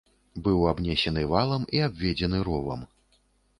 [0.45, 2.81] Быў абнесены валам і абведзены ровам.